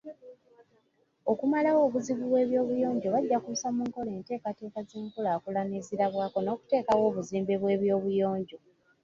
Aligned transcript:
Okumalawo 1.31 1.79
obuzibu 1.87 2.23
bw'ebyobuyonjo, 2.31 3.07
bajja 3.15 3.37
kussa 3.45 3.67
mu 3.75 3.83
nkola 3.87 4.11
enteekateeka 4.17 4.79
z'enkulaakulana 4.89 5.73
ezirabwako 5.81 6.37
n'okuteekawo 6.41 7.03
obuzimbe 7.09 7.53
bw'ebyobuyonjo. 7.61 8.57